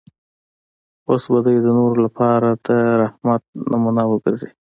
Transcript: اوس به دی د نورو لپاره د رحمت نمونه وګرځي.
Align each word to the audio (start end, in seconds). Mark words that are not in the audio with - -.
اوس 1.09 1.23
به 1.31 1.39
دی 1.45 1.55
د 1.61 1.67
نورو 1.77 1.97
لپاره 2.05 2.47
د 2.65 2.67
رحمت 3.01 3.41
نمونه 3.71 4.03
وګرځي. 4.07 4.49